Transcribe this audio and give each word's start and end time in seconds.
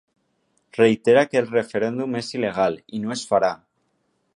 Reitera 0.77 1.23
que 1.33 1.39
el 1.43 1.49
referèndum 1.57 2.19
és 2.23 2.33
il·legal 2.39 2.83
i 3.01 3.05
no 3.07 3.17
es 3.21 3.27
farà. 3.33 3.55